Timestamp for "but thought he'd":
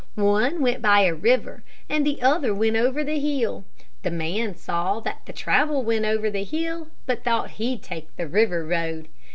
7.05-7.83